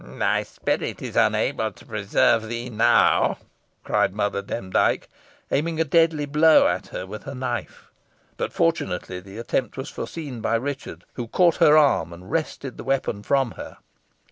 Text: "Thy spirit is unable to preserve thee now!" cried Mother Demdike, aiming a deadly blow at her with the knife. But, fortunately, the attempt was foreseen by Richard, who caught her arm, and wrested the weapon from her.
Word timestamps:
"Thy 0.03 0.41
spirit 0.41 0.99
is 1.03 1.15
unable 1.15 1.71
to 1.71 1.85
preserve 1.85 2.49
thee 2.49 2.71
now!" 2.71 3.37
cried 3.83 4.15
Mother 4.15 4.41
Demdike, 4.41 5.07
aiming 5.51 5.79
a 5.79 5.83
deadly 5.83 6.25
blow 6.25 6.67
at 6.67 6.87
her 6.87 7.05
with 7.05 7.25
the 7.25 7.35
knife. 7.35 7.91
But, 8.35 8.51
fortunately, 8.51 9.19
the 9.19 9.37
attempt 9.37 9.77
was 9.77 9.89
foreseen 9.89 10.41
by 10.41 10.55
Richard, 10.55 11.03
who 11.13 11.27
caught 11.27 11.57
her 11.57 11.77
arm, 11.77 12.13
and 12.13 12.31
wrested 12.31 12.77
the 12.77 12.83
weapon 12.83 13.21
from 13.21 13.51
her. 13.51 13.77